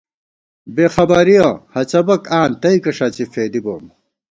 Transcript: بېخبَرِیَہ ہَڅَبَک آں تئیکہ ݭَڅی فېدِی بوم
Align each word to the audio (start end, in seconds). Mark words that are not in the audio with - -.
بېخبَرِیَہ 0.75 1.49
ہَڅَبَک 1.73 2.23
آں 2.37 2.47
تئیکہ 2.61 2.91
ݭَڅی 2.97 3.25
فېدِی 3.31 3.59
بوم 3.65 3.85